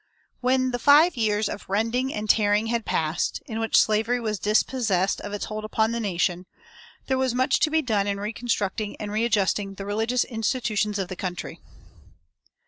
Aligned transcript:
When 0.39 0.71
the 0.71 0.79
five 0.79 1.15
years 1.15 1.47
of 1.47 1.69
rending 1.69 2.11
and 2.11 2.27
tearing 2.27 2.65
had 2.73 2.85
passed, 2.87 3.39
in 3.45 3.59
which 3.59 3.77
slavery 3.79 4.19
was 4.19 4.39
dispossessed 4.39 5.21
of 5.21 5.31
its 5.31 5.45
hold 5.45 5.63
upon 5.63 5.91
the 5.91 5.99
nation, 5.99 6.47
there 7.05 7.19
was 7.19 7.35
much 7.35 7.59
to 7.59 7.69
be 7.69 7.83
done 7.83 8.07
in 8.07 8.19
reconstructing 8.19 8.95
and 8.97 9.11
readjusting 9.11 9.75
the 9.75 9.85
religious 9.85 10.23
institutions 10.23 10.97
of 10.97 11.07
the 11.07 11.15
country. 11.15 11.59